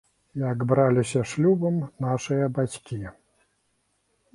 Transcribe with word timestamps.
Як 0.51 0.63
браліся 0.71 1.21
шлюбам 1.33 1.77
нашыя 2.09 2.51
бацькі. 2.59 3.03